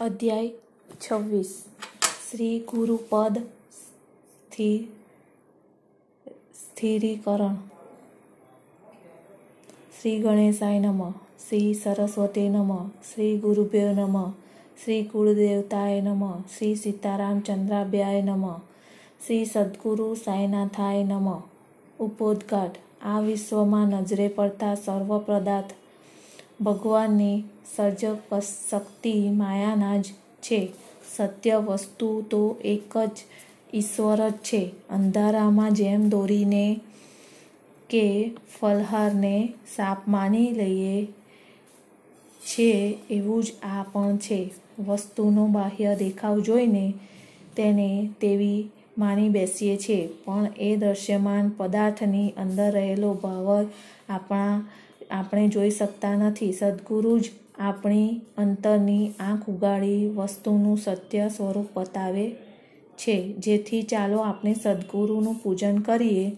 અધ્યાય 0.00 0.50
છવ્વીસ. 1.10 1.64
શ્રી 2.30 2.60
ગુરુપદ 2.60 3.38
સ્થિર 3.72 4.82
સ્થિરીકરણ. 6.54 7.54
શ્રી 10.02 10.18
ગણેશાય 10.18 10.80
નમઃ. 10.80 11.10
શ્રી 11.48 11.74
સરસ્વતી 11.74 12.48
નમઃ. 12.48 12.88
શ્રી 12.88 13.38
ગુરુભ્યો 13.38 13.92
નમઃ. 13.92 14.32
શ્રી 14.84 15.04
કુળદેવતાય 15.04 16.00
નમઃ. 16.00 16.40
શ્રી 16.40 16.74
સીતારામચંદ્રાભ્યાય 16.74 18.22
નમઃ. 18.22 18.58
શ્રી 19.26 19.44
સદગુરુ 19.44 20.14
સાંઈનાથાય 20.14 21.04
નમઃ. 21.04 21.42
ઉપોદઘાટ. 22.00 22.70
આ 23.02 23.20
વિશ્વમાં 23.20 23.88
નજરે 23.88 24.28
પડતા 24.28 24.74
સર્વ 24.74 25.18
પદાર્થ 25.18 25.70
ભગવાનની 26.64 27.42
સર્જક 27.76 28.40
શક્તિ 28.70 29.28
માયાના 29.30 29.96
જ 29.96 30.04
છે. 30.42 30.68
સત્ય 31.16 31.56
વસ્તુ 31.56 32.22
તો 32.30 32.56
એક 32.64 32.98
જ 32.98 33.10
ઈશ્વર 33.74 34.28
જ 34.28 34.32
છે. 34.32 34.70
અંધારામાં 34.90 35.72
જેમ 35.72 36.08
દોરીને 36.08 36.80
કે 37.90 38.30
ફલહારને 38.60 39.52
સાપ 39.76 40.08
માની 40.08 40.50
લઈએ 40.50 41.06
છે, 42.38 42.98
એવું 43.10 43.42
જ 43.42 43.52
આ 43.62 43.82
પણ 43.82 44.16
છે. 44.16 44.50
વસ્તુનો 44.86 45.46
બાહ્ય 45.46 45.96
દેખાવ 45.96 46.40
જોઈને 46.40 46.94
તેને 47.56 48.10
તેવી 48.20 48.70
માની 48.98 49.28
બેસીએ 49.28 49.76
છીએ. 49.76 50.08
પણ 50.24 50.46
એ 50.56 50.76
દ્રશ્યમાન 50.76 51.48
પદાર્થની 51.48 52.28
અંદર 52.28 52.70
રહેલો 52.70 53.14
ભાવ 53.14 53.66
આપણા 54.08 54.68
આપણે 55.10 55.48
જોઈ 55.48 55.70
શકતા 55.70 56.14
નથી. 56.14 56.52
સદગુરુ 56.52 57.18
જ 57.18 57.30
આપણી 57.58 58.20
અંતરની 58.36 59.12
આંખ 59.20 59.48
ઉગાડી 59.48 60.08
વસ્તુનું 60.08 60.78
સત્ય 60.78 61.28
સ્વરૂપ 61.28 61.78
બતાવે 61.78 62.30
છે. 62.96 63.32
જેથી 63.38 63.82
ચાલો 63.82 64.18
આપણે 64.18 64.54
સદગુરુનું 64.54 65.34
પૂજન 65.34 65.78
કરીએ 65.78 66.36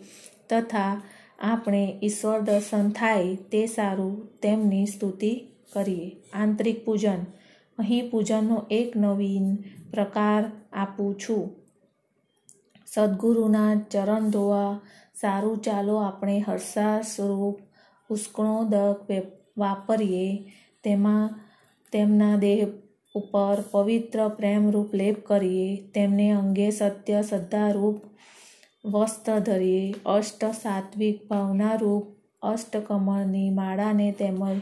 તથા 0.50 1.02
આપણે 1.38 1.98
ઈશ્વર 2.02 2.40
દર્શન 2.40 2.90
થાય 2.90 3.36
તે 3.36 3.66
સારું 3.66 4.40
તેમની 4.40 4.86
સ્તુતિ 4.86 5.40
કરીએ. 5.72 6.16
આંતરિક 6.32 6.84
પૂજન. 6.84 7.18
અહીં 7.78 8.10
પૂજનનો 8.10 8.66
એક 8.70 8.96
નવીન 8.96 9.56
પ્રકાર 9.90 10.44
આપું 10.72 11.18
છું. 11.18 11.50
સદગુરુના 12.86 13.74
ચરણ 13.90 14.30
ધોવા 14.30 14.80
સારું 15.20 15.58
ચાલો 15.58 15.96
આપણે 15.96 16.44
હર્ષા 16.48 17.00
સ્વરૂપ 18.10 18.18
ઉષ્કણોદક 18.18 19.08
વાપરીએ, 19.58 20.52
તેમાં 20.82 21.34
તેમના 21.92 22.40
દેહ 22.40 22.66
ઉપર 23.14 23.62
પવિત્ર 23.72 24.28
પ્રેમરૂપ 24.28 24.94
લેપ 24.94 25.24
કરીએ, 25.24 25.90
તેમને 25.94 26.30
અંગે 26.30 26.70
સત્ય 26.70 27.22
શ્રદ્ધારૂપ 27.22 27.98
વસ્ત્ર 28.84 29.38
ધરીએ, 29.38 29.94
અષ્ટ 30.06 30.44
સાત્વિક 30.62 31.28
ભાવનારૂપ 31.28 32.06
અષ્ટકમળની 32.42 33.50
માળાને 33.50 34.12
તેમજ 34.12 34.60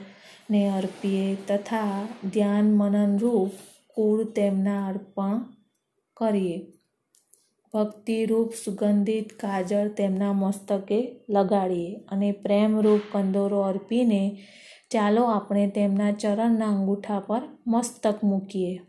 ને 0.51 0.71
અર્પીએ 0.71 1.37
તથા 1.49 2.07
ધ્યાન 2.33 2.65
મનનરૂપ 2.65 3.53
કુળ 3.89 4.25
તેમના 4.25 4.89
અર્પણ 4.89 5.39
કરીએ. 6.17 6.78
ભક્તિરૂપ 7.74 8.52
સુગંધિત 8.64 9.33
કાજળ 9.33 9.88
તેમના 9.88 10.33
મસ્તકે 10.33 11.20
લગાડીએ 11.28 11.97
અને 12.08 12.33
પ્રેમરૂપ 12.33 13.00
કંદોરો 13.12 13.61
અર્પીને 13.61 14.38
ચાલો 14.91 15.24
આપણે 15.24 15.70
તેમના 15.70 16.12
ચરણના 16.12 16.66
અંગૂઠા 16.66 17.20
પર 17.20 17.42
મસ્તક 17.66 18.24
મૂકીએ. 18.24 18.80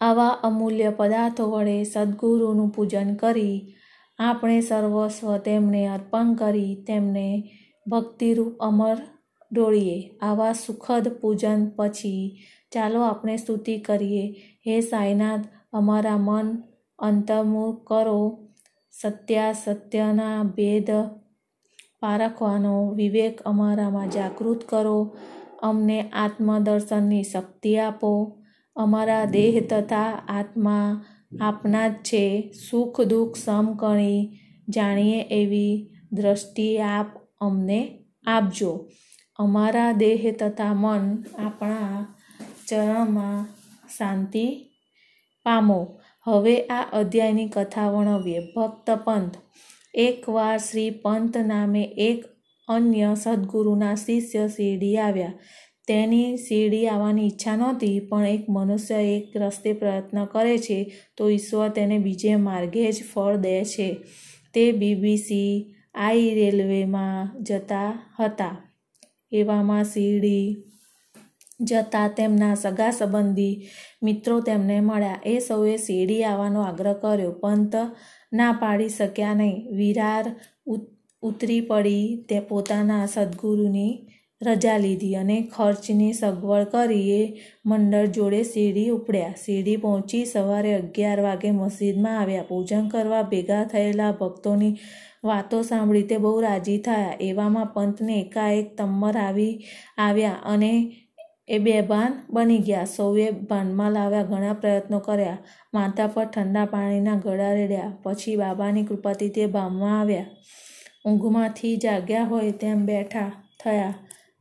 આવા 0.00 0.28
અમૂલ્ય 0.28 0.90
પદાર્થો 0.90 1.50
વડે 1.50 1.84
સદગુરુનું 1.84 2.70
પૂજન 2.70 3.14
કરી 3.14 3.74
આપણે 4.18 4.60
સર્વસ્વ 4.60 5.36
તેમને 5.36 5.86
અર્પણ 5.86 6.34
કરી 6.34 6.74
તેમને 6.86 7.50
ભક્તિરૂપ 7.86 8.58
અમર 8.60 8.96
ડોળીએ. 9.52 10.10
આવા 10.22 10.52
સુખદ 10.52 11.08
પૂજન 11.08 11.68
પછી 11.76 12.38
ચાલો 12.72 13.00
આપણે 13.02 13.36
સ્તુતિ 13.36 13.78
કરીએ. 13.78 14.26
હે 14.66 14.80
સાંઈનાથ, 14.80 15.44
અમારા 15.72 16.16
મન 16.16 16.71
અંતર્મુખ 17.02 17.86
કરો. 17.86 18.48
સત્યાસત્યના 18.92 20.42
ભેદ 20.42 20.90
પારખવાનો 22.00 22.90
વિવેક 22.90 23.40
અમારામાં 23.40 24.10
જાગૃત 24.10 24.64
કરો. 24.68 25.16
અમને 25.62 26.10
આત્મદર્શનની 26.12 27.22
શક્તિ 27.22 27.78
આપો. 27.78 28.42
અમારા 28.76 29.24
દેહ 29.24 29.66
તથા 29.70 30.22
આત્મા 30.28 31.04
આપના 31.40 31.88
જ 31.88 31.92
છે. 31.92 32.52
સુખ, 32.70 33.00
દુઃખ 33.00 33.36
સમકણી 33.36 34.38
જાણીએ 34.68 35.22
એવી 35.22 35.90
દ્રષ્ટિ 36.12 36.78
આપ 36.78 37.06
અમને 37.40 38.04
આપજો. 38.26 38.88
અમારા 39.36 39.92
દેહ 39.92 40.34
તથા 40.40 40.74
મન 40.74 41.24
આપણા 41.38 42.14
ચરણમાં 42.68 43.46
શાંતિ 43.98 44.46
પામો. 45.42 45.98
હવે 46.26 46.66
આ 46.66 46.88
અધ્યાયની 46.92 47.48
કથા 47.48 47.90
વર્ણવીએ. 47.90 48.40
ભક્ત 48.56 48.90
પંથ. 48.90 49.34
એકવાર 49.94 50.58
શ્રી 50.58 50.90
પંત 50.90 51.36
નામે 51.36 51.82
એક 51.82 52.24
અન્ય 52.68 53.14
સદગુરુના 53.22 53.94
શિષ્ય 53.94 54.48
શિરડી 54.48 54.96
આવ્યા. 54.96 55.32
તેની 55.88 56.36
શિરડી 56.36 56.86
આવવાની 56.86 57.26
ઈચ્છા 57.26 57.56
નહોતી, 57.56 58.00
પણ 58.00 58.26
એક 58.26 58.50
મનુષ્ય 58.50 58.94
એક 58.94 59.36
રસ્તે 59.36 59.72
પ્રયત્ન 59.72 60.24
કરે 60.24 60.58
છે, 60.58 60.92
તો 61.16 61.28
ઈશ્વર 61.28 61.68
તેને 61.68 61.98
બીજે 61.98 62.36
માર્ગે 62.36 62.92
જ 62.92 63.02
ફળ 63.14 63.36
દે 63.36 63.64
છે. 63.64 63.96
તે 64.54 64.72
બીબીસી 64.72 65.74
આઈ 65.94 66.34
રેલવેમાં 66.34 67.42
જતા 67.42 68.14
હતા. 68.20 68.56
એવામાં 69.32 69.84
શિરડી 69.84 70.56
જતા 71.62 72.08
તેમના 72.16 72.54
સગા 72.54 72.90
સંબંધી 72.90 73.54
મિત્રો 74.02 74.40
તેમને 74.40 74.78
મળ્યા. 74.80 75.20
એ 75.26 75.34
સૌએ 75.38 75.74
શેરડી 75.76 76.22
આવવાનો 76.24 76.60
આગ્રહ 76.62 76.94
કર્યો 77.02 77.32
પંત 77.42 77.74
ના 78.32 78.52
પાડી 78.60 78.88
શક્યા 78.90 79.34
નહીં. 79.34 79.60
વિરાર 79.76 80.24
ઉતરી 81.22 81.60
પડી, 81.60 82.06
તે 82.28 82.40
પોતાના 82.40 83.04
સદગુરુની 83.06 83.92
રજા 84.42 84.78
લીધી 84.78 85.14
અને 85.14 85.36
ખર્ચની 85.56 86.12
સગવડ 86.12 86.64
કરી 86.64 87.10
એ 87.10 87.22
મંડળ 87.66 88.06
જોડે 88.06 88.40
શેરડી 88.42 88.88
ઉપડ્યા. 88.88 89.34
શેરડી 89.44 89.76
પહોંચી 89.76 90.24
સવારે 90.24 90.72
અગિયાર 90.74 91.20
વાગે 91.20 91.50
મસ્જિદમાં 91.50 92.18
આવ્યા. 92.20 92.48
પૂજન 92.48 92.88
કરવા 92.88 93.22
ભેગા 93.22 93.64
થયેલા 93.64 94.12
ભક્તોની 94.12 94.72
વાતો 95.24 95.62
સાંભળી 95.62 96.02
તે 96.02 96.16
બહુ 96.18 96.40
રાજી 96.40 96.78
થયા. 96.78 97.14
એવામાં 97.20 97.72
પંતને 97.74 98.18
એકાએક 98.20 98.74
તમ્મર 98.78 99.16
આવી, 99.18 99.54
આવ્યા 99.98 100.42
અને 100.44 100.72
એ 101.48 101.58
બેભાન 101.58 102.22
બની 102.30 102.58
ગયા. 102.58 102.84
સૌએ 102.84 103.30
ભાનમાં 103.30 103.92
લાવ્યા 103.92 104.22
ઘણા 104.22 104.52
પ્રયત્નો 104.52 104.98
કર્યા. 104.98 105.38
માથા 105.74 106.06
પર 106.06 106.24
ઠંડા 106.24 106.64
પાણીના 106.64 107.14
ગળા 107.14 107.52
રેડ્યા. 107.52 107.92
પછી 108.02 108.36
બાબાની 108.36 108.82
કૃપાથી 108.82 109.28
તે 109.28 109.46
ભાનમાં 109.46 110.00
આવ્યા. 110.00 110.26
ઊંઘમાંથી 111.06 111.76
જાગ્યા 111.76 112.24
હોય 112.24 112.52
તેમ 112.52 112.86
બેઠા 112.86 113.32
થયા. 113.64 113.94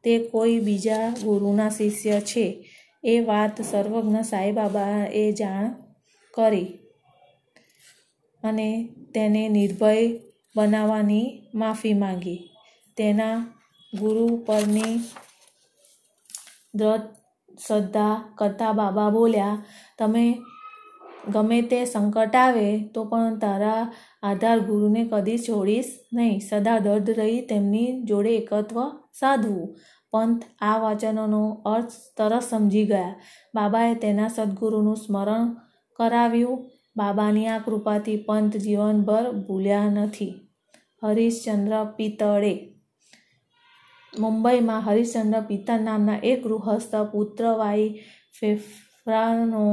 તે 0.04 0.20
કોઈ 0.20 0.60
બીજા 0.60 1.10
ગુરુના 1.24 1.70
શિષ્ય 1.70 2.20
છે. 2.20 2.70
એ 3.04 3.20
વાત 3.20 3.62
સર્વજ્ઞ 3.62 4.22
સાંઈબાબાએ 4.22 5.32
જાણ 5.32 5.74
કરી 6.34 6.66
અને 8.44 8.90
તેને 9.16 9.50
નિર્ભય 9.50 10.20
બનાવવાની 10.56 11.42
માફી 11.56 11.94
માંગી. 11.94 12.50
તેના 12.98 13.46
ગુરુ 14.00 14.44
પરની 14.46 15.00
દ્રઢ 16.74 17.08
શ્રદ્ધા 17.60 18.16
કરતા 18.38 18.74
બાબા 18.74 19.10
બોલ્યા, 19.12 19.62
તમે 19.98 20.26
ગમે 21.34 21.62
તે 21.62 21.80
સંકટ 21.86 22.36
આવે 22.36 22.68
તો 22.94 23.02
પણ 23.06 23.40
તારા 23.40 23.82
આધાર 24.24 24.60
ગુરુને 24.60 25.02
કદી 25.06 25.38
છોડીશ 25.38 25.92
નહીં. 26.14 26.40
સદા 26.50 26.80
દર્દ 26.80 27.10
રહી 27.10 27.42
તેમની 27.42 27.90
જોડે 28.04 28.32
એકત્વ 28.38 28.78
સાધવું. 29.20 29.68
પંથ 30.14 30.44
આ 30.62 30.78
વચનોનો 30.84 31.44
અર્થ 31.66 31.94
તરત 32.18 32.44
સમજી 32.44 32.86
ગયા. 32.86 33.18
બાબાએ 33.56 33.94
તેના 33.96 34.28
સદગુરુનું 34.28 34.98
સ્મરણ 34.98 35.46
કરાવ્યું. 36.00 36.64
બાબાની 36.98 37.48
આ 37.48 37.58
કૃપાથી 37.58 38.24
પંથ 38.28 38.58
જીવનભર 38.58 39.26
ભૂલ્યા 39.46 39.90
નથી. 39.90 40.34
હરીશચંદ્ર 41.04 41.74
પિત્તળે 41.98 42.54
મુંબઈમાં 44.20 44.82
હરિશ્ચંદ્ર 44.82 45.42
પિત્તળ 45.42 45.80
નામના 45.80 46.20
એક 46.24 46.44
ગૃહસ્થ 46.44 46.96
પુત્રવાઈ 47.12 47.90
ફેફરાનો 48.40 49.66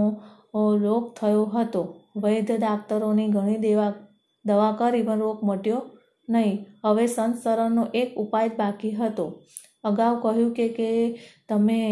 રોગ 0.55 1.05
થયો 1.19 1.45
હતો. 1.45 1.83
વૈદ્ય 2.17 2.57
ડાક્ટરોની 2.57 3.29
ઘણી 3.29 3.57
દેવા, 3.57 3.93
દવા 4.45 4.73
કરી 4.73 5.03
પણ 5.03 5.19
રોગ 5.19 5.39
મટ્યો 5.45 5.81
નહીં. 6.29 6.67
હવે 6.85 7.07
સંત 7.07 7.43
શરણનો 7.43 7.85
એક 7.95 8.15
ઉપાય 8.17 8.49
બાકી 8.49 8.95
હતો. 8.95 9.27
અગાઉ 9.85 10.15
કહ્યું 10.23 10.55
કે 10.55 10.69
કે 10.69 11.19
તમે 11.49 11.83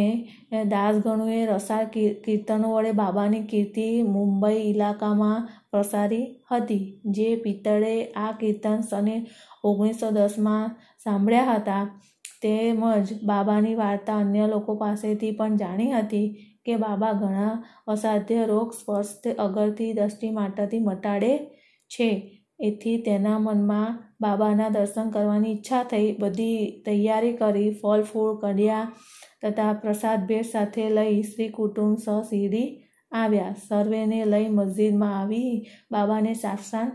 દાસગણુએ 0.70 1.46
રસાળ 1.46 1.86
કીર્તનો 2.24 2.74
વડે 2.74 2.92
બાબાની 2.92 3.40
કીર્તિ 3.40 4.02
મુંબઈ 4.02 4.70
ઇલાકામાં 4.70 5.48
પ્રસારી 5.70 6.26
હતી. 6.50 7.00
જે 7.04 7.28
પિત્તળે 7.36 7.94
આ 8.12 8.32
કીર્તન 8.32 8.80
સને 8.80 9.16
ઓગણીસો 9.64 10.10
દસમાં 10.10 10.76
સાંભળ્યા 11.04 11.54
હતા. 11.54 11.84
તેમજ 12.42 13.12
બાબાની 13.24 13.74
વાર્તા 13.74 14.18
અન્ય 14.18 14.46
લોકો 14.46 14.72
પાસેથી 14.82 15.32
પણ 15.38 15.56
જાણી 15.56 15.92
હતી 15.92 16.26
કે 16.66 16.74
બાબા 16.76 17.12
ઘણા 17.12 17.54
અસાધ્ય 17.86 18.46
રોગ 18.46 18.68
સ્પર્શ 18.72 19.34
અગરથી 19.38 19.92
દ્રષ્ટિ 19.92 20.30
માટેથી 20.30 20.86
મટાડે 20.88 21.32
છે. 21.90 22.10
એથી 22.60 22.96
તેના 23.06 23.38
મનમાં 23.38 23.96
બાબાના 24.20 24.68
દર્શન 24.68 25.08
કરવાની 25.10 25.52
ઈચ્છા 25.52 25.84
થઈ. 25.84 26.08
બધી 26.20 26.60
તૈયારી 26.86 27.32
કરી 27.32 27.70
ફળ 27.72 28.02
ફૂલ, 28.02 28.32
કઢ્યા 28.42 28.84
તથા 29.42 29.72
પ્રસાદ 29.82 30.20
ભેટ 30.28 30.52
સાથે 30.52 30.84
લઈ 30.90 31.16
શ્રી 31.22 31.50
કુટુંબ 31.50 31.96
સહ 31.98 32.22
શિરડી 32.30 32.68
આવ્યા. 33.12 33.58
સર્વેને 33.68 34.20
લઈ 34.24 34.48
મસ્જિદમાં 34.50 35.18
આવી 35.20 35.50
બાબાને 35.92 36.32
સાક્ષાત 36.34 36.90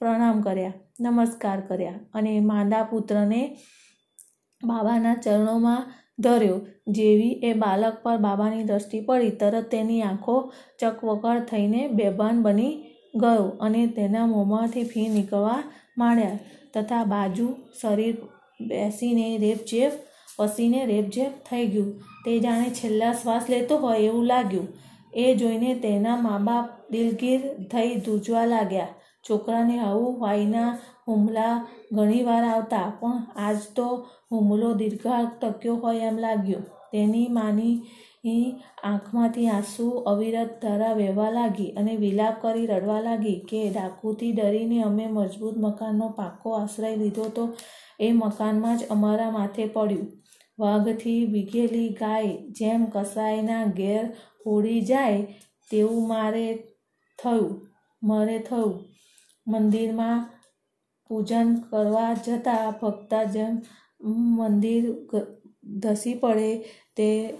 પ્રણામ 0.00 0.38
કર્યા, 0.42 0.76
નમસ્કાર 1.00 1.60
કર્યા 1.68 1.98
અને 2.14 2.32
માંદા 2.50 2.84
પુત્રને 2.84 3.42
બાબાના 4.64 5.14
ચરણોમાં 5.14 5.86
ધર્યો. 6.18 6.60
જેવી 6.88 7.32
એ 7.32 7.52
બાળક 7.52 7.96
પર 8.02 8.16
બાબાની 8.16 8.62
દ્રષ્ટિ 8.62 9.00
પડી, 9.00 9.30
તરત 9.30 9.70
તેની 9.70 10.02
આંખો 10.02 10.52
ચકવકળ 10.80 11.40
થઈને 11.40 11.88
બેભાન 11.88 12.42
બની 12.42 12.76
ગયો 13.14 13.44
અને 13.60 13.86
તેના 13.86 14.26
મોંમાંથી 14.26 14.84
ફી 14.84 15.08
નીકળવા 15.08 15.62
માંડ્યા. 15.98 16.38
તથા 16.74 17.04
બાજુ 17.04 17.56
શરીર 17.82 18.16
બેસીને 18.60 19.38
રેપઝેપ, 19.38 19.92
પસીને 20.36 20.86
રેપઝેપ 20.86 21.30
થઈ 21.30 21.66
ગયું. 21.66 22.00
તે 22.24 22.38
જાણે 22.38 22.70
છેલ્લા 22.70 23.12
શ્વાસ 23.12 23.44
લેતો 23.48 23.76
હોય 23.76 23.98
એવું 23.98 24.24
લાગ્યું. 24.24 24.68
એ 25.14 25.34
જોઈને 25.34 25.74
તેના 25.74 26.16
મા 26.16 26.38
બાપ 26.38 26.92
દિલગીર 26.92 27.40
થઈ 27.72 27.94
ધ્રુજવા 27.94 28.44
લાગ્યા. 28.44 28.88
છોકરાને 29.30 29.78
આવું 29.78 30.20
વાયના 30.20 30.78
હુમલા 31.06 31.54
ઘણીવાર 31.92 32.44
આવતા, 32.46 32.86
પણ 33.00 33.18
આજ 33.38 33.60
તો 33.76 33.86
હુમલો 34.30 34.70
દીર્ઘકાળ 34.80 35.28
ટક્યો 35.34 35.76
હોય 35.82 36.08
એમ 36.10 36.18
લાગ્યું. 36.18 36.66
તેની 36.92 37.28
માની 37.30 37.74
આંખમાંથી 38.84 39.48
આંસુ 39.48 39.86
અવિરત 40.12 40.52
ધારા 40.62 40.94
વહેવા 41.00 41.30
લાગી 41.30 41.70
અને 41.78 41.92
વિલાપ 41.96 42.36
કરી 42.42 42.66
રડવા 42.66 43.00
લાગી 43.00 43.38
કે, 43.50 43.60
ડાકુથી 43.70 44.32
ડરીને 44.32 44.78
અમે 44.82 45.06
મજબૂત 45.08 45.56
મકાનનો 45.58 46.08
પાકો 46.18 46.54
આશ્રય 46.58 46.96
લીધો 46.96 47.26
તો 47.36 47.44
એ 47.98 48.08
મકાનમાં 48.12 48.78
જ 48.78 48.88
અમારા 48.90 49.30
માથે 49.30 49.64
પડ્યું 49.74 50.08
વાઘથી 50.58 51.20
વીઘેલી 51.32 51.88
ગાય 52.00 52.34
જેમ 52.58 52.86
કસાઈના 52.94 53.64
ઘેર 53.78 54.04
ઉડી 54.46 54.80
જાય 54.80 55.20
તેવું 55.70 56.08
મારે 56.08 56.46
થયું 57.18 57.52
મારે 58.02 58.38
થયું. 58.48 58.74
મંદિરમાં 59.46 60.18
પૂજન 61.08 61.54
કરવા 61.70 62.14
જતાં 62.14 62.72
ભક્તજન 62.82 63.54
મંદિર 64.10 64.84
ધસી 65.78 66.14
પડે 66.14 66.50
તે, 66.96 67.34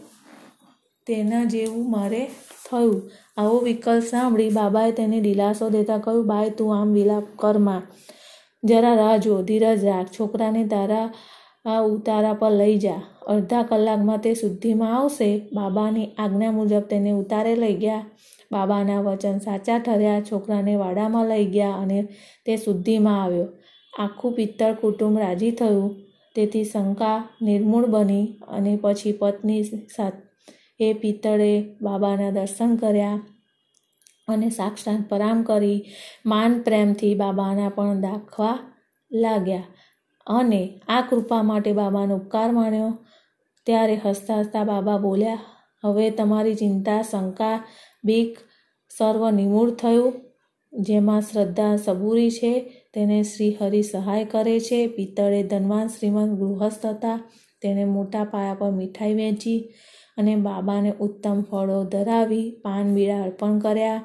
તેના 1.07 1.45
જેવું 1.45 1.91
મારે 1.91 2.23
થયું. 2.71 3.11
આવો 3.37 3.59
વિકલ્પ 3.59 4.05
સાંભળી 4.05 4.51
બાબાએ 4.51 4.93
તેને 4.93 5.21
દિલાસો 5.21 5.71
દેતા 5.71 5.99
કહ્યું 5.99 6.27
બાય 6.27 6.51
તું 6.51 6.77
આમ 6.79 6.93
વિલાપ 6.93 7.27
કરમાં 7.37 7.83
જરા 8.65 8.95
રાહ 8.95 9.17
જો 9.17 9.43
ધીરજ 9.43 9.85
રાખ. 9.85 10.07
છોકરાને 10.07 10.67
તારા, 10.67 11.15
આ 11.65 11.81
ઉતારા 11.81 12.33
પર 12.33 12.51
લઈ 12.51 12.77
જા. 12.79 13.01
અડધા 13.27 13.63
કલાકમાં 13.63 14.19
તે 14.19 14.35
શુદ્ધિમાં 14.35 14.97
આવશે. 14.97 15.49
બાબાની 15.55 16.15
આજ્ઞા 16.19 16.51
મુજબ 16.51 16.81
તેને 16.81 17.11
ઉતારે 17.11 17.55
લઈ 17.55 17.77
ગયા. 17.77 18.05
બાબાના 18.53 19.01
વચન 19.01 19.39
સાચા 19.39 19.79
ઠર્યા, 19.79 20.21
છોકરાને 20.21 20.77
વાડામાં 20.77 21.27
લઈ 21.27 21.47
ગયા 21.47 21.71
અને 21.71 22.09
તે 22.47 22.57
શુદ્ધિમાં 22.57 23.23
આવ્યો. 23.23 23.47
આખું 23.99 24.33
પિત્તળ 24.33 24.75
કુટુંબ 24.75 25.19
રાજી 25.19 25.51
થયું. 25.51 25.97
તેથી 26.35 26.65
શંકા 26.65 27.29
નિર્મૂળ 27.43 27.87
બની 27.87 28.27
અને 28.49 28.79
પછી 28.83 29.13
પત્ની 29.13 29.65
એ 30.81 30.93
પિત્તળે 30.93 31.77
બાબાના 31.83 32.31
દર્શન 32.31 32.77
કર્યા 32.77 33.21
અને 34.29 34.51
સાક્ષાત 34.51 35.09
પરામ 35.09 35.43
કરી 35.43 35.79
માન 36.27 36.63
પ્રેમથી 36.63 37.15
બાબાના 37.15 37.69
પણ 37.69 38.01
દાખવા 38.01 38.59
લાગ્યા 39.13 39.65
અને 40.27 40.81
આ 40.89 41.01
કૃપા 41.01 41.43
માટે 41.43 41.73
બાબાનો 41.73 42.17
ઉપકાર 42.17 42.51
માણ્યો. 42.53 42.99
ત્યારે 43.67 44.01
હસતા 44.05 44.41
હસતા 44.41 44.65
બાબા 44.65 44.99
બોલ્યા 44.99 45.39
હવે 45.85 46.11
તમારી 46.11 46.55
ચિંતા, 46.55 47.03
શંકા, 47.03 47.65
બીક 48.05 48.37
સર્વ 48.99 49.31
નિમૂળ 49.31 49.71
થયું. 49.71 50.13
જેમાં 50.73 51.21
શ્રદ્ધા 51.21 51.77
સબૂરી 51.77 52.31
છે, 52.31 52.83
તેને 52.95 53.23
શ્રી 53.23 53.57
હરિ 53.61 53.83
સહાય 53.83 54.25
કરે 54.25 54.61
છે. 54.61 54.87
પિત્તળે 54.87 55.43
ધનવાન 55.43 55.87
શ્રીમંત 55.87 56.39
ગૃહસ્થ 56.39 56.87
હતા. 56.87 57.21
તેને 57.63 57.85
મોટા 57.85 58.25
પાયા 58.25 58.55
પર 58.55 58.71
મીઠાઈ 58.71 59.15
વેચી 59.15 59.75
અને 60.17 60.37
બાબાને 60.37 60.93
ઉત્તમ 61.01 61.43
ફળો 61.43 61.85
ધરાવી, 61.85 62.61
પાન 62.65 62.95
બીડા 62.95 63.23
અર્પણ 63.23 63.59
કર્યા. 63.59 64.05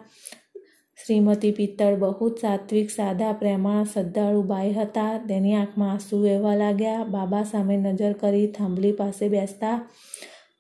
શ્રીમતી 1.05 1.51
પિત્તળ 1.51 1.95
બહુ 1.95 2.29
જ 2.29 2.39
સાત્વિક, 2.39 2.89
સાદા, 2.89 3.31
પ્રેમાળ, 3.31 3.83
શ્રદ્ધાળુ 3.83 4.41
બાઈ 4.41 4.73
હતા. 4.73 5.17
તેની 5.17 5.53
આંખમાં 5.53 5.91
આંસુ 5.91 6.21
વહેવા 6.21 6.55
લાગ્યા. 6.55 7.03
બાબા 7.03 7.43
સામે 7.43 7.77
નજર 7.77 8.13
કરી 8.13 8.47
થાંભલી 8.47 8.91
પાસે 8.91 9.29
બેસતા 9.29 9.89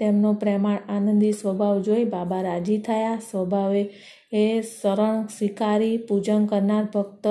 તેમનો 0.01 0.31
પ્રેમાળ, 0.41 0.79
આનંદી 0.89 1.33
સ્વભાવ 1.33 1.77
જોઈ 1.87 2.05
બાબા 2.13 2.41
રાજી 2.41 2.79
થયા. 2.87 3.17
સ્વભાવે 3.29 3.83
એ 4.33 4.45
શરણ 4.69 5.19
સ્વીકારી 5.35 5.95
પૂજન 6.07 6.43
કરનાર 6.51 6.85
ભક્ત 6.93 7.25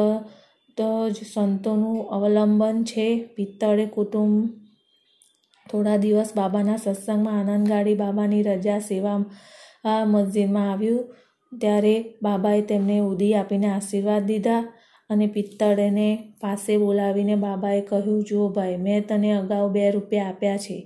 જ 1.14 1.18
સંતોનું 1.32 1.98
અવલંબન 2.16 2.76
છે. 2.90 3.06
પિત્તળે 3.36 3.86
કુટુંબ 3.94 4.34
થોડા 5.66 5.98
દિવસ 6.04 6.30
બાબાના 6.38 6.82
સત્સંગમાં 6.84 7.38
આનંદ 7.40 7.66
ગાડી 7.72 8.00
બાબાની 8.02 8.42
રજા 8.42 8.80
સેવા 8.88 9.18
મસ્જિદમાં 10.12 10.70
આવ્યું. 10.72 11.04
ત્યારે 11.52 11.94
બાબાએ 12.22 12.62
તેમને 12.70 12.96
ઉદી 13.02 13.34
આપીને 13.34 13.68
આશીર્વાદ 13.70 14.24
દીધા 14.30 14.62
અને 15.10 15.26
પિત્તળને 15.34 16.08
પાસે 16.40 16.74
બોલાવીને 16.82 17.36
બાબાએ 17.44 17.80
કહ્યું 17.88 18.20
જો 18.28 18.48
ભાઈ, 18.56 18.82
મેં 18.84 19.00
તને 19.08 19.30
અગાઉ 19.38 19.66
બે 19.74 19.90
રૂપિયા 19.90 20.28
આપ્યા 20.30 20.62
છે. 20.64 20.76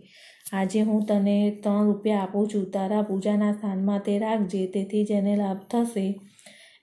આજે 0.53 0.81
હું 0.83 1.07
તને 1.07 1.51
ત્રણ 1.63 1.85
રૂપિયા 1.85 2.21
આપું 2.21 2.49
છું. 2.49 2.71
તારા 2.71 3.03
પૂજાના 3.03 3.53
સ્થાનમાં 3.53 4.01
તે 4.01 4.19
રાખજે, 4.19 4.67
તેથી 4.67 5.05
જેને 5.05 5.37
લાભ 5.37 5.61
થશે. 5.71 6.21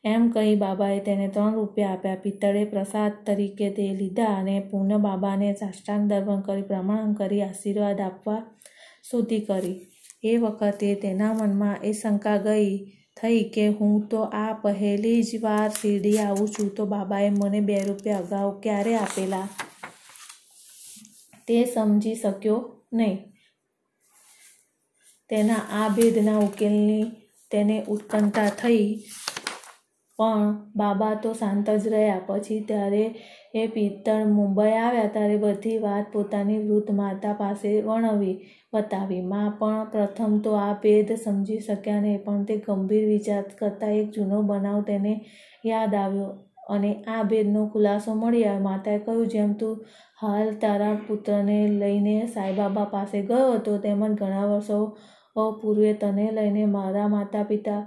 એમ 0.03 0.29
કહી 0.29 0.55
બાબાએ 0.55 0.99
તેને 0.99 1.27
ત્રણ 1.27 1.53
રૂપિયા 1.53 1.91
આપ્યા. 1.91 2.15
પિત્તળે 2.15 2.65
પ્રસાદ 2.65 3.11
તરીકે 3.25 3.69
તે 3.69 3.81
લીધા 3.81 4.35
અને 4.37 4.67
પૂર્ણ 4.71 4.97
બાબાને 4.97 5.53
સાષ્ટાંગ 5.53 6.09
દર્પણ 6.09 6.41
કરી 6.41 6.61
પ્રમાણ 6.61 7.13
કરી, 7.13 7.41
આશીર્વાદ 7.41 7.99
આપવા 7.99 8.41
સુધી 9.11 9.39
કરી. 9.39 9.87
એ 10.23 10.37
વખતે 10.37 10.95
તેના 10.95 11.33
મનમાં 11.33 11.77
એ 11.83 11.93
શંકા 11.93 12.37
ગઈ 12.37 12.97
થઈ 13.21 13.43
કે 13.43 13.67
હું 13.67 14.07
તો 14.07 14.23
આ 14.23 14.53
પહેલી 14.53 15.23
જ 15.23 15.41
વાર 15.41 15.69
શિરડી 15.69 16.19
આવું 16.19 16.47
છું, 16.47 16.69
તો 16.69 16.85
બાબાએ 16.85 17.29
મને 17.29 17.61
બે 17.61 17.83
રૂપિયા 17.83 18.17
અગાઉ 18.17 18.59
ક્યારે 18.59 18.95
આપેલા? 18.95 19.47
તે 21.47 21.65
સમજી 21.65 22.15
શક્યો 22.15 22.59
નહીં. 22.93 23.30
તેના 25.31 25.65
આ 25.79 25.89
ભેદના 25.97 26.39
ઉકેલની 26.45 27.03
તેને 27.51 27.77
ઉત્કંઠા 27.93 28.49
થઈ. 28.61 28.87
પણ 30.19 30.49
બાબા 30.79 31.13
તો 31.23 31.29
શાંત 31.33 31.69
જ 31.75 31.93
રહ્યા. 31.93 32.25
પછી 32.27 32.59
ત્યારે 32.69 33.03
એ 33.53 33.63
પિત્તળ 33.75 34.25
મુંબઈ 34.33 34.73
આવ્યા 34.77 35.13
ત્યારે 35.15 35.37
બધી 35.43 35.77
વાત 35.85 36.05
પોતાની 36.13 36.59
વૃદ્ધ 36.65 36.91
માતા 36.99 37.33
પાસે 37.39 37.71
વર્ણવી, 37.87 38.35
બતાવી. 38.73 39.21
માં 39.31 39.49
પણ 39.59 39.87
પ્રથમ 39.93 40.33
તો 40.43 40.51
આ 40.57 40.73
ભેદ 40.83 41.09
સમજી 41.23 41.61
શક્યા 41.67 42.03
નહીં, 42.03 42.21
પણ 42.25 42.45
તે 42.45 42.57
ગંભીર 42.65 43.05
વિચાર 43.13 43.43
કરતાં 43.59 43.97
એક 43.99 44.07
જૂનો 44.15 44.41
બનાવ 44.43 44.79
તેને 44.89 45.13
યાદ 45.69 45.95
આવ્યો 45.95 46.29
અને 46.69 46.91
આ 47.13 47.23
ભેદનો 47.31 47.61
ખુલાસો 47.71 48.11
મળી 48.15 48.45
આવ્યો 48.45 48.67
માતાએ 48.67 48.99
કહ્યું, 48.99 49.31
જેમ 49.33 49.55
તું 49.55 49.75
હાલ 50.21 50.51
તારા 50.61 50.95
પુત્રને 51.07 51.57
લઈને 51.79 52.15
સાંઈબાબા 52.35 52.85
પાસે 52.93 53.19
ગયો 53.29 53.49
હતો 53.55 53.73
તેમજ 53.85 54.13
ઘણા 54.19 54.45
વર્ષો 54.51 54.79
પૂર્વે 55.35 55.91
તને 56.01 56.27
લઈને 56.37 56.63
મારા 56.77 57.09
માતા 57.15 57.43
પિતા 57.51 57.81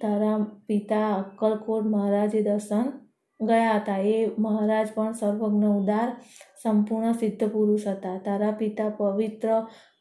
તારા 0.00 0.38
પિતા 0.66 1.06
અક્કલકોટ 1.14 1.86
મહારાજે 1.92 2.40
દર્શન 2.48 2.88
ગયા 3.40 3.78
હતા. 3.78 4.00
એ 4.12 4.16
મહારાજ 4.44 4.88
પણ 4.94 5.14
સર્વજ્ઞ 5.20 5.68
ઉદાર, 5.80 6.08
સંપૂર્ણ 6.62 7.14
સિદ્ધ 7.14 7.44
પુરુષ 7.52 7.86
હતા. 7.86 8.16
તારા 8.26 8.52
પિતા 8.60 8.90
પવિત્ર 8.98 9.48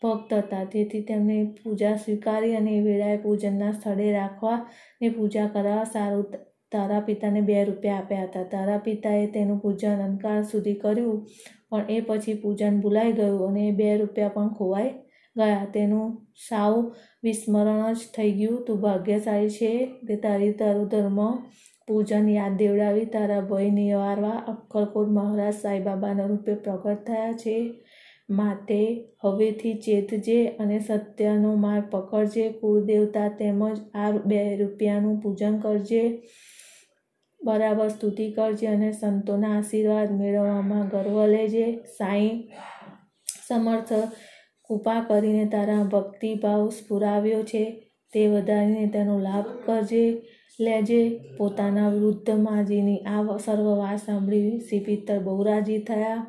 ભક્ત 0.01 0.31
હતા. 0.41 0.65
તેથી 0.65 1.03
તેમને 1.09 1.37
પૂજા 1.63 1.95
સ્વીકારી 1.97 2.55
અને 2.55 2.77
એ 2.77 2.83
વેળાએ 2.85 3.17
પૂજનના 3.25 3.73
સ્થળે 3.73 4.11
રાખવા 4.11 4.59
ને 5.01 5.09
પૂજા 5.09 5.47
કરવા 5.49 5.85
સારું 5.93 6.25
તારા 6.71 7.01
પિતાને 7.01 7.41
બે 7.41 7.65
રૂપિયા 7.65 7.99
આપ્યા 7.99 8.27
હતા. 8.27 8.45
તારા 8.53 8.79
પિતાએ 8.79 9.27
તેનું 9.27 9.61
પૂજન 9.61 10.01
અંતકાળ 10.07 10.43
સુધી 10.43 10.79
કર્યું, 10.83 11.19
પણ 11.69 11.85
એ 11.95 12.01
પછી 12.01 12.41
પૂજન 12.43 12.81
ભૂલાઈ 12.81 13.13
ગયું 13.19 13.49
અને 13.49 13.67
એ 13.69 13.77
બે 13.79 13.97
રૂપિયા 13.97 14.35
પણ 14.35 14.55
ખોવાઈ 14.57 14.91
ગયા. 15.37 15.67
તેનું 15.73 16.07
સાવ 16.47 16.73
વિસ્મરણ 17.23 17.93
જ 17.93 18.09
થઈ 18.15 18.31
ગયું. 18.31 18.65
તું 18.65 18.81
ભાગ્યશાળી 18.81 19.49
છે 19.49 19.71
તે 20.07 20.15
તારી 20.15 20.53
તારું 20.53 20.87
ધર્મ 20.87 21.19
પૂજન 21.87 22.25
યાદ 22.29 22.57
દેવડાવી. 22.57 23.05
તારા 23.05 23.43
ભય 23.51 23.69
નિવારવા 23.69 24.37
અક્કલકોટ 24.47 25.07
મહારાજ 25.07 25.53
સાંઈબાબાના 25.53 26.25
રૂપે 26.25 26.53
પ્રગટ 26.55 27.05
થયા 27.07 27.33
છે. 27.33 27.55
માટે 28.29 28.79
હવેથી 29.23 29.73
ચેતજે 29.85 30.39
અને 30.59 30.79
સત્યનો 30.79 31.55
માર્ગ 31.55 31.85
પકડજે. 31.91 32.45
કુળદેવતા 32.51 33.29
તેમજ 33.39 33.77
આ 33.95 34.11
બે 34.25 34.41
રૂપિયાનું 34.55 35.19
પૂજન 35.21 35.59
કરજે. 35.59 36.03
બરાબર 37.41 37.89
સ્તુતિ 37.89 38.31
કરજે 38.31 38.67
અને 38.67 38.89
સંતોના 38.91 39.57
આશીર્વાદ 39.57 40.11
મેળવવામાં 40.11 40.87
ગર્વ 40.87 41.17
લેજે. 41.25 41.67
સાંઈ 41.97 42.49
સમર્થ 43.47 43.93
કૃપા 44.69 44.99
કરીને 45.01 45.45
તારા 45.45 45.83
ભક્તિભાવ 45.83 46.69
સ્ફુરાવ્યો 46.69 47.43
છે. 47.43 47.83
તે 48.13 48.27
વધારીને 48.27 48.87
તેનો 48.87 49.19
લાભ 49.19 49.45
કરજે, 49.65 50.21
લેજે. 50.59 51.19
પોતાના 51.37 51.89
વૃદ્ધ 51.89 52.29
માજીની 52.29 52.97
આ 52.97 53.37
સર્વ 53.45 53.77
વાત 53.77 53.97
સાંભળી 53.97 54.59
શ્રી 54.59 54.79
પિત્તર 54.79 55.19
બહુરાજી 55.19 55.79
થયા. 55.79 56.27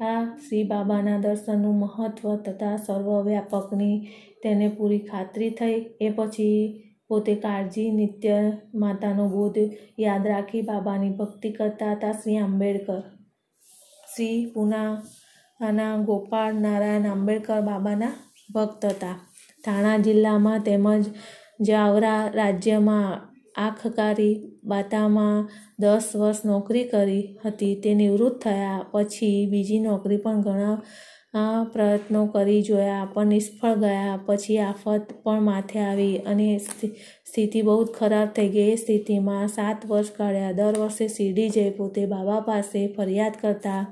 આ 0.00 0.24
શ્રી 0.24 0.64
બાબાના 0.64 1.18
દર્શનનું 1.18 1.74
મહત્ત્વ 1.74 2.36
તથા 2.36 2.76
સર્વવ્યાપકની 2.76 4.06
તેને 4.42 4.68
પૂરી 4.68 4.98
ખાતરી 4.98 5.50
થઈ. 5.50 5.84
એ 6.00 6.10
પછી 6.10 6.80
પોતે 7.08 7.34
કાળજી, 7.34 7.90
નિત્ય 7.90 8.52
માતાનો 8.74 9.28
બોધ 9.28 9.58
યાદ 10.00 10.26
રાખી 10.26 10.62
બાબાની 10.62 11.10
ભક્તિ 11.10 11.50
કરતા 11.50 11.92
હતા 11.92 12.12
શ્રી 12.12 12.36
આંબેડકર. 12.36 13.02
શ્રી 14.16 14.52
પુનાના 15.60 15.96
ગોપાળ 15.98 16.54
નારાયણ 16.54 17.06
આંબેડકર 17.10 17.60
બાબાના 17.60 18.14
ભક્ત 18.54 18.84
હતા. 18.84 19.16
થાણા 19.64 19.98
જિલ્લામાં 19.98 20.60
તેમજ 20.60 21.04
જાવરા 21.60 22.20
રાજ્યમાં 22.34 23.12
આખકારી 23.56 24.34
બાતામાં 24.64 25.38
દસ 25.78 26.08
વર્ષ 26.16 26.44
નોકરી 26.44 26.84
કરી 26.84 27.24
હતી. 27.44 27.74
તે 27.82 27.94
નિવૃત્ત 27.94 28.42
થયા 28.42 28.84
પછી 28.92 29.46
બીજી 29.50 29.80
નોકરી 29.80 30.16
પણ 30.16 30.42
ઘણા 30.42 31.62
પ્રયત્નો 31.72 32.26
કરી 32.26 32.60
જોયા 32.62 33.06
પણ 33.14 33.26
નિષ્ફળ 33.26 33.76
ગયા 33.76 34.18
પછી 34.26 34.58
આફત 34.58 35.06
પણ 35.24 35.40
માથે 35.42 35.78
આવી 35.80 36.18
અને 36.26 36.48
સ્થિતિ 36.58 37.62
બહુ 37.62 37.78
જ 37.84 37.96
ખરાબ 37.98 38.28
થઈ 38.36 38.48
ગઈ. 38.48 38.68
એ 38.72 38.76
સ્થિતિમાં 38.76 39.48
સાત 39.48 39.86
વર્ષ 39.86 40.10
કાઢ્યા. 40.10 40.52
દર 40.52 40.78
વર્ષે 40.78 41.08
શિરડી 41.08 41.48
જઈ 41.48 41.70
પોતે 41.70 42.06
બાબા 42.06 42.40
પાસે 42.40 42.86
ફરિયાદ 42.96 43.34
કરતા 43.40 43.82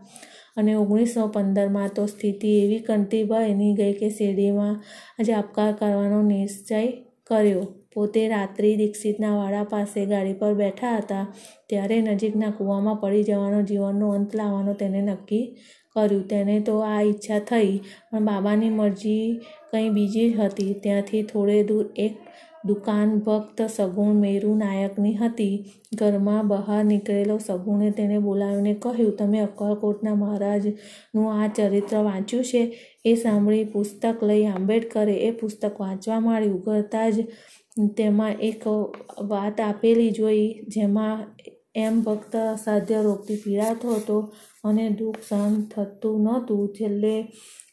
અને 0.56 0.72
ઓગણીસો 0.76 1.28
પંદરમાં 1.28 1.94
તો 1.96 2.06
સ્થિતિ 2.06 2.50
એવી 2.64 2.82
કંટીભાઈની 2.88 3.72
ગઈ 3.74 3.92
કે 3.92 4.08
શેરડીમાં 4.10 4.76
આજે 5.18 5.32
આપકાર 5.34 5.72
કરવાનો 5.72 6.20
નિશ્ચય 6.22 6.80
કર્યો. 7.26 7.64
પોતે 7.94 8.22
રાત્રિ 8.28 8.70
દીક્ષિતના 8.76 9.34
વાડા 9.36 9.64
પાસે 9.64 10.06
ગાડી 10.06 10.38
પર 10.40 10.54
બેઠા 10.54 10.96
હતા, 10.96 11.24
ત્યારે 11.68 11.96
નજીકના 12.00 12.50
કૂવામાં 12.50 13.00
પડી 13.00 13.24
જવાનો 13.24 13.60
જીવનનો 13.62 14.06
અંત 14.10 14.34
લાવવાનો 14.34 14.72
તેને 14.74 15.00
નક્કી 15.02 15.44
કર્યું. 15.96 16.24
તેને 16.30 16.56
તો 16.60 16.74
આ 16.82 17.00
ઈચ્છા 17.02 17.40
થઈ, 17.50 17.72
પણ 18.10 18.24
બાબાની 18.24 18.70
મરજી 18.70 19.26
કંઈ 19.70 19.90
બીજી 19.90 20.28
જ 20.30 20.38
હતી. 20.40 20.72
ત્યાંથી 20.82 21.22
થોડે 21.22 21.58
દૂર 21.64 21.86
એક 21.96 22.14
દુકાન 22.66 23.18
ભક્ત 23.18 23.62
સગુણ 23.62 24.14
મેરુ 24.14 24.54
નાયકની 24.54 25.14
હતી. 25.14 25.64
ઘરમાં 25.98 26.48
બહાર 26.48 26.84
નીકળેલો 26.84 27.38
સગુણે 27.38 27.90
તેને 27.90 28.18
બોલાવીને 28.18 28.74
કહ્યું, 28.74 29.16
તમે 29.16 29.38
અક્કલકોટના 29.38 30.14
મહારાજનું 30.14 31.32
આ 31.32 31.46
ચરિત્ર 31.46 31.96
વાંચ્યું 31.96 32.44
છે? 32.44 32.62
એ 33.04 33.14
સાંભળી 33.14 33.64
પુસ્તક 33.64 34.24
લઈ 34.24 34.44
આંબેડકરે 34.44 35.14
એ 35.14 35.30
પુસ્તક 35.30 35.80
વાંચવા 35.80 36.20
માંડ્યું. 36.20 36.62
ઉઘડતા 36.62 37.10
જ 37.10 37.26
તેમાં 37.96 38.32
એક 38.32 38.62
વાત 39.20 39.60
આપેલી 39.60 40.10
જોઈ, 40.10 40.60
જેમાં 40.68 41.26
એમ 41.74 42.00
ભક્ત 42.02 42.36
અસાધ્ય 42.36 43.02
રોગથી 43.02 43.36
પીડાતો 43.36 43.94
હતો 43.94 44.16
અને 44.64 44.90
દુઃખ 44.90 45.16
સહન 45.28 45.62
થતું 45.74 46.20
નહોતું. 46.22 46.68
છેલ્લે 46.68 47.14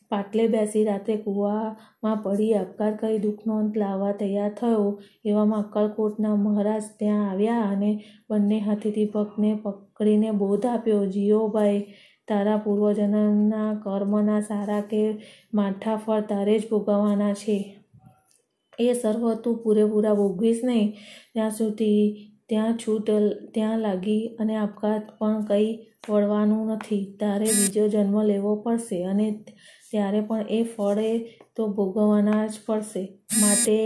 પાટલે 0.10 0.48
બેસી 0.48 0.84
રાત્રે 0.84 1.16
કૂવામાં 1.16 2.18
પડી 2.24 2.54
આપકાર 2.54 2.94
કરી 2.98 3.18
દુઃખનો 3.18 3.58
અંત 3.58 3.78
લાવવા 3.78 4.12
તૈયાર 4.12 4.54
થયો. 4.60 5.02
એવામાં 5.26 5.60
અક્કલકોટના 5.60 6.36
મહારાજ 6.36 6.84
ત્યાં 7.00 7.30
આવ્યા 7.30 7.62
અને 7.62 7.92
બંને 8.30 8.60
હાથેથી 8.60 9.06
ભક્તને 9.06 9.60
પકડીને 9.64 10.32
બોધ 10.32 10.66
આપ્યો, 10.66 11.06
જીઓભાઈ, 11.06 11.86
તારા 12.28 12.58
પૂર્વજન્મના 12.58 13.74
કર્મના 13.84 14.42
સારા 14.42 14.82
કે 14.82 15.04
માઠા 15.54 15.96
ફળ 15.96 16.22
તારે 16.22 16.60
જ 16.60 16.70
ભોગવવાના 16.70 17.34
છે. 17.34 17.76
એ 18.80 18.94
સર્વ 18.94 19.34
તું 19.34 19.64
પૂરેપૂરા 19.64 20.14
ભોગવીશ 20.14 20.62
નહીં. 20.64 20.94
ત્યાં 21.34 21.52
સુધી 21.52 22.26
ત્યાં 22.50 22.78
છૂટ, 22.78 23.08
ત્યાં 23.54 23.80
લાગી 23.80 24.28
અને 24.40 24.56
આપઘાત 24.56 25.02
પણ 25.20 25.46
કંઈ 25.46 25.86
વળવાનું 26.10 26.68
નથી. 26.68 27.18
તારે 27.20 27.46
બીજો 27.46 27.88
જન્મ 27.88 28.24
લેવો 28.24 28.56
પડશે 28.56 29.04
અને 29.04 29.46
ત્યારે 29.92 30.22
પણ 30.22 30.46
એ 30.50 30.60
ફળે 30.64 31.12
તો 31.56 31.68
ભોગવવાના 31.68 32.46
જ 32.48 32.54
પડશે. 32.66 33.04
માટે 33.42 33.78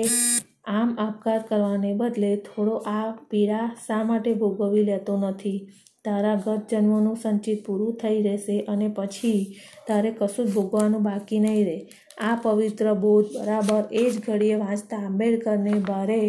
આમ 0.66 0.90
આપઘાત 1.00 1.48
કરવાને 1.48 1.94
બદલે 1.94 2.36
થોડો 2.38 2.76
આ 2.88 3.08
પીડા 3.30 3.66
શા 3.88 4.04
માટે 4.04 4.34
ભોગવી 4.34 4.84
લેતો 4.84 5.18
નથી? 5.18 5.60
તારા 6.06 6.36
ગત 6.36 6.62
જન્મનું 6.70 7.16
સંચિત 7.16 7.66
પૂરું 7.66 7.94
થઈ 7.96 8.22
રહેશે 8.22 8.56
અને 8.60 8.88
પછી 8.88 9.58
તારે 9.88 10.12
કશું 10.12 10.46
જ 10.46 10.54
ભોગવાનું 10.54 11.04
બાકી 11.04 11.40
નહીં 11.40 11.66
રહે. 11.66 11.78
આ 12.22 12.36
પવિત્ર 12.36 12.94
બોધ 12.94 13.30
બરાબર 13.38 13.84
એ 13.92 14.10
જ 14.10 14.16
ઘડીએ 14.20 14.56
વાંચતા 14.56 14.98
આંબેડકરને 14.98 15.76
ભારે 15.80 16.20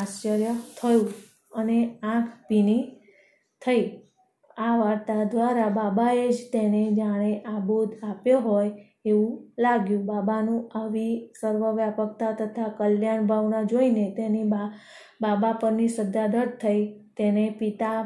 આશ્ચર્ય 0.00 0.54
થયું 0.80 1.08
અને 1.52 1.78
આંખ 2.02 2.30
ભીની 2.48 2.82
થઈ. 3.62 3.84
આ 4.58 4.76
વાર્તા 4.76 5.24
દ્વારા 5.24 5.68
બાબાએ 5.68 6.24
જ 6.28 6.38
તેને 6.52 6.82
જાણે 6.92 7.32
આ 7.46 7.60
બોધ 7.60 7.92
આપ્યો 8.04 8.40
હોય 8.40 8.70
એવું 9.04 9.32
લાગ્યું. 9.58 10.04
બાબાનું 10.06 10.60
આવી 10.80 11.14
સર્વવ્યાપકતા 11.40 12.32
તથા 12.32 12.68
કલ્યાણ 12.78 13.26
ભાવના 13.26 13.64
જોઈને 13.64 14.06
તેની 14.16 14.44
બા, 14.44 14.68
બાબા 15.20 15.52
પરની 15.52 15.88
શ્રદ્ધા 15.88 16.26
દ્રઢ 16.26 16.56
થઈ. 16.56 16.82
તેને 17.16 17.44
પિતા 17.58 18.00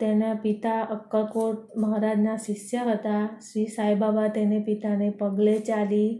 તેના 0.00 0.34
પિતા 0.34 0.80
અક્કલકોટ 0.94 1.76
મહારાજના 1.76 2.36
શિષ્ય 2.36 2.84
હતા. 2.90 3.24
શ્રી 3.46 3.66
સાંઈબાબા 3.66 4.28
તેને 4.28 4.60
પિતાને 4.60 5.08
પગલે 5.10 5.56
ચાલી 5.60 6.10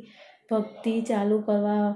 ભક્તિ 0.50 0.94
ચાલુ 1.00 1.38
કરવા 1.40 1.86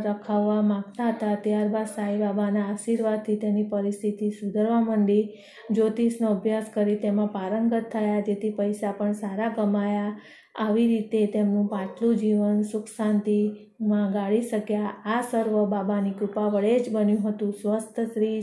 રખાવવા 0.00 0.62
માગતા 0.62 1.08
હતા. 1.08 1.34
ત્યારબાદ 1.34 1.84
સાંઈબાબાના 1.84 2.66
આશીર્વાદથી 2.66 3.36
તેની 3.36 3.68
પરિસ્થિતિ 3.68 4.30
સુધરવા 4.30 4.80
માંડી. 4.80 5.38
જ્યોતિષનો 5.70 6.28
અભ્યાસ 6.28 6.66
કરી 6.74 6.96
તેમાં 6.96 7.26
પારંગત 7.26 7.84
થયા. 7.92 8.20
જેથી 8.20 8.50
પૈસા 8.50 8.92
પણ 8.92 9.12
સારા 9.12 9.48
કમાયા. 9.48 10.20
આવી 10.58 10.86
રીતે 10.86 11.26
તેમનું 11.26 11.68
પાટલું 11.68 12.16
જીવન 12.16 12.62
સુખ 12.62 12.86
શાંતિમાં 12.86 14.12
ગાળી 14.12 14.42
શક્યા. 14.42 15.02
આ 15.04 15.20
સર્વ 15.30 15.64
બાબાની 15.66 16.10
કૃપા 16.10 16.42
વડે 16.42 16.78
જ 16.78 16.92
બન્યું 16.92 17.28
હતું. 17.28 17.52
સ્વસ્થ 17.52 18.00
શ્રી 18.00 18.40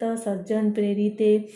સત્ત 0.00 0.24
સજ્જન, 0.24 0.70
પ્રેરિતે, 0.70 1.48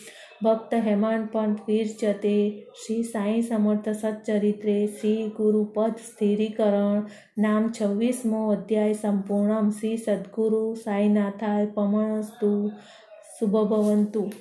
ભક્ત 0.43 0.75
હેમાંડ 0.75 1.29
પંત 1.33 1.59
વીર 1.69 1.89
ચતે 2.01 2.35
શ્રી 2.83 3.03
સાંઈ 3.03 3.43
સમર્થ, 3.43 3.89
સચ્ચરિત્રે, 3.89 4.87
શ્રી 4.87 5.29
ગુરુપદ 5.37 5.95
સ્થિરીકરણ, 5.97 7.07
નામ 7.39 7.73
છવ્વીસમો 7.81 8.49
અધ્યાય 8.49 8.93
સંપૂર્ણમ, 8.93 9.71
શ્રી 9.71 9.97
સદગુરુ 9.97 10.75
સાંઈનાથાય 10.75 11.67
પમણસ્તુ, 11.67 12.73
શુભભવંતુ. 13.39 14.33